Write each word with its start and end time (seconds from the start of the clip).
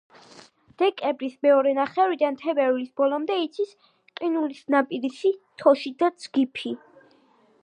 დეკემბრის 0.81 1.35
მეორე 1.47 1.73
ნახევრიდან 1.79 2.39
თებერვლის 2.41 2.89
ბოლომდე 3.01 3.37
იცის 3.43 3.77
ყინულნაპირისი, 4.23 5.37
თოში 5.63 5.97
და 6.03 6.15
ძგიფი. 6.27 6.79